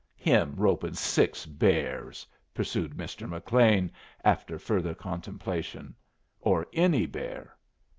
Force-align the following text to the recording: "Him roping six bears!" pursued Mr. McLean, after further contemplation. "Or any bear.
"Him 0.15 0.55
roping 0.55 0.95
six 0.95 1.45
bears!" 1.45 2.25
pursued 2.55 2.93
Mr. 2.97 3.29
McLean, 3.29 3.91
after 4.25 4.57
further 4.57 4.95
contemplation. 4.95 5.93
"Or 6.39 6.65
any 6.73 7.05
bear. 7.05 7.55